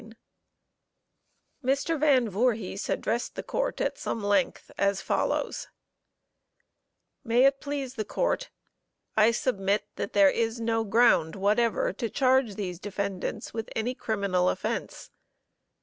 [1.63, 1.99] _Mr.
[1.99, 5.67] Van Voorhis addressed the Court at some length, as follows:
[7.23, 8.49] May it please the Court,
[9.15, 14.49] I submit that there is no ground whatever to charge these defendants with any criminal
[14.49, 15.11] offense.